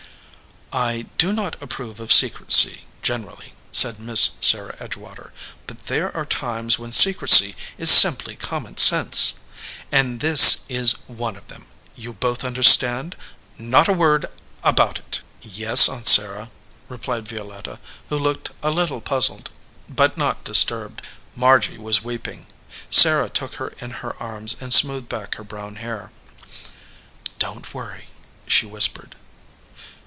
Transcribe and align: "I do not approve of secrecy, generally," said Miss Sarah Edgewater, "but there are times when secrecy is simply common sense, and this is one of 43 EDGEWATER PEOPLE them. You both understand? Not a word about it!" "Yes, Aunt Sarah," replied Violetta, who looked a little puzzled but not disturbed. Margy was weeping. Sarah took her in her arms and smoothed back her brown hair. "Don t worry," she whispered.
"I 0.73 1.07
do 1.17 1.33
not 1.33 1.61
approve 1.61 1.99
of 1.99 2.13
secrecy, 2.13 2.83
generally," 3.03 3.51
said 3.73 3.99
Miss 3.99 4.35
Sarah 4.39 4.77
Edgewater, 4.79 5.33
"but 5.67 5.87
there 5.87 6.15
are 6.15 6.25
times 6.25 6.79
when 6.79 6.93
secrecy 6.93 7.57
is 7.77 7.91
simply 7.91 8.37
common 8.37 8.77
sense, 8.77 9.41
and 9.91 10.21
this 10.21 10.63
is 10.69 10.93
one 11.07 11.35
of 11.35 11.43
43 11.43 11.43
EDGEWATER 11.43 11.65
PEOPLE 11.65 11.65
them. 11.97 12.01
You 12.03 12.13
both 12.13 12.43
understand? 12.45 13.15
Not 13.57 13.89
a 13.89 13.93
word 13.93 14.27
about 14.63 14.97
it!" 14.99 15.19
"Yes, 15.41 15.89
Aunt 15.89 16.07
Sarah," 16.07 16.49
replied 16.87 17.27
Violetta, 17.27 17.77
who 18.07 18.17
looked 18.17 18.51
a 18.63 18.69
little 18.71 19.01
puzzled 19.01 19.49
but 19.89 20.17
not 20.17 20.45
disturbed. 20.45 21.01
Margy 21.35 21.77
was 21.77 22.01
weeping. 22.01 22.47
Sarah 22.89 23.29
took 23.29 23.55
her 23.55 23.73
in 23.79 23.91
her 23.91 24.15
arms 24.23 24.55
and 24.61 24.73
smoothed 24.73 25.09
back 25.09 25.35
her 25.35 25.43
brown 25.43 25.75
hair. 25.75 26.13
"Don 27.39 27.63
t 27.63 27.69
worry," 27.73 28.07
she 28.47 28.65
whispered. 28.65 29.17